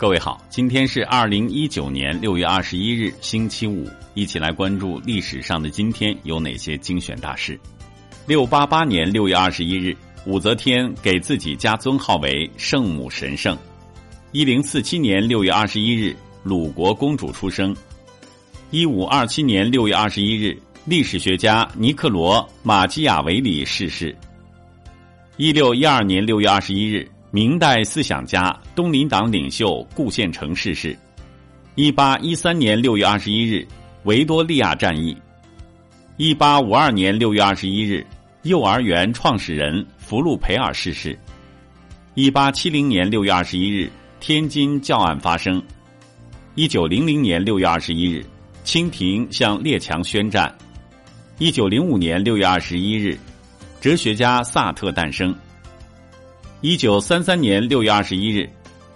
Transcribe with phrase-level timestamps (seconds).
[0.00, 7.60] 各位好，今天是二零一九年六月二十一日，星期五，一起来关注历史上的今天有哪些精选大事。
[8.26, 9.94] 六八八年六月二十一日，
[10.24, 13.54] 武则天给自己加尊号为圣母神圣。
[14.32, 17.76] 一零四七年六月二十一日，鲁国公主出生。
[18.70, 24.16] 一五二七年六月二十一日，历史学家尼克罗·马基雅维里逝世。
[25.36, 27.06] 一六一二年六月二十一日。
[27.32, 30.98] 明代思想家、东林党领袖顾宪成逝世。
[31.76, 33.64] 一八一三年六月二十一日，
[34.02, 35.16] 维多利亚战役。
[36.16, 38.04] 一八五二年六月二十一日，
[38.42, 41.16] 幼儿园创始人福禄培尔逝世。
[42.14, 45.62] 一八七零年六月二十一日，天津教案发生。
[46.56, 48.26] 一九零零年六月二十一日，
[48.64, 50.52] 清廷向列强宣战。
[51.38, 53.16] 一九零五年六月二十一日，
[53.80, 55.32] 哲学家萨特诞生。
[56.62, 58.46] 一九三三年六月二十一日，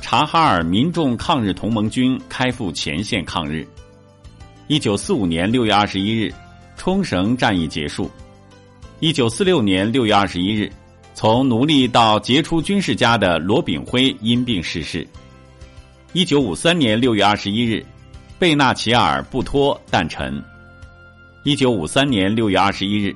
[0.00, 3.64] 察哈尔民众抗日同盟军开赴前线抗日。
[4.66, 6.34] 一九四五年六月二十一日，
[6.76, 8.10] 冲绳战役结束。
[8.98, 10.68] 一九四六年六月二十一日，
[11.14, 15.06] 从奴隶到杰出军事家的罗炳辉因病逝世。
[16.14, 17.86] 一九五三年六月二十一日，
[18.40, 20.42] 贝纳齐尔·布托诞辰。
[21.44, 23.14] 一九五三年六月二十一日，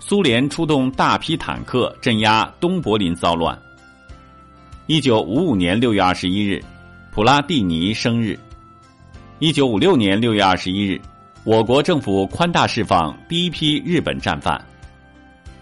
[0.00, 3.56] 苏联出动大批坦克镇压东柏林骚乱。
[4.86, 6.62] 一九五五年六月二十一日，
[7.10, 8.38] 普拉蒂尼生日。
[9.38, 11.00] 一九五六年六月二十一日，
[11.42, 14.62] 我国政府宽大释放第一批日本战犯。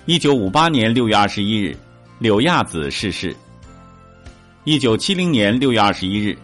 [0.06, 1.77] 一九五八年六月二十一日，
[2.19, 3.33] 柳亚子逝世。
[4.64, 6.36] 一九七零年六月二十一日，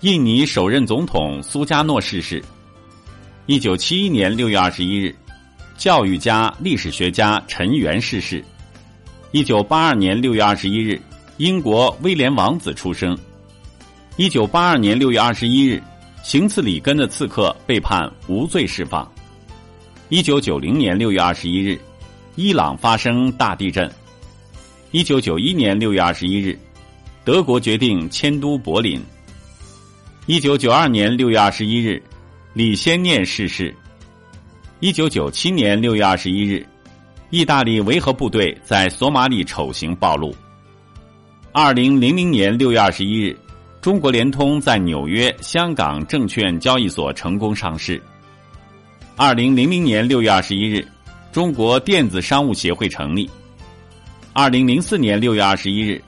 [0.00, 2.42] 印尼首任总统苏加诺逝世。
[3.46, 5.14] 一九七一年六月二十一日，
[5.76, 8.44] 教育家、历史学家陈元逝世。
[9.30, 11.00] 一九八二年六月二十一日。
[11.38, 13.18] 英国威廉王子出生。
[14.16, 15.82] 一九八二年六月二十一日，
[16.22, 19.10] 行刺里根的刺客被判无罪释放。
[20.10, 21.76] 一九九零年六月二十一日，
[22.36, 23.90] 伊朗发生大地震。
[24.92, 26.56] 一九九一年六月二十一日，
[27.24, 29.02] 德国决定迁都柏林。
[30.26, 32.00] 一九九二年六月二十一日，
[32.52, 33.74] 李先念逝世。
[34.78, 36.64] 一九九七年六月二十一日，
[37.30, 40.32] 意大利维和部队在索马里丑行暴露。
[41.56, 43.38] 二零零零年六月二十一日，
[43.80, 48.02] 中国联通在纽约、香港证券交易所成功上市。
[49.14, 50.84] 二零零零年六月二十一日，
[51.30, 53.30] 中国电子商务协会成立。
[54.32, 56.02] 二零零四年六月二十一日，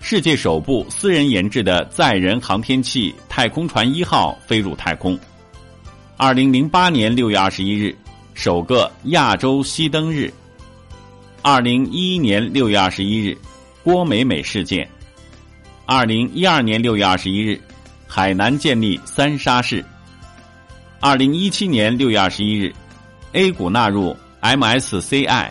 [0.00, 5.18] 世界首部私人研制的载人航天器“太空船一号”飞入太空。
[6.16, 7.94] 二零零八年六月二十一日，
[8.32, 10.32] 首个亚洲熄灯日。
[11.42, 13.36] 二零一一年六月二十一日。
[13.86, 14.88] 郭美美事件，
[15.84, 17.56] 二零一二年六月二十一日，
[18.04, 19.84] 海南建立三沙市。
[20.98, 22.74] 二零一七年六月二十一日
[23.34, 25.50] ，A 股纳入 MSCI。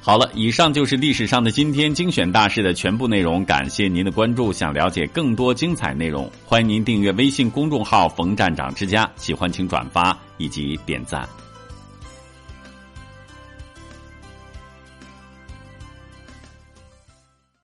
[0.00, 4.52] 好了，以上就是历史上的今天精选大事的全部内容，感谢您的关注。
[4.52, 11.28] 想了解更多精彩内容，欢迎您订阅微信公众号“冯站长之家”，喜欢请转发以及点赞。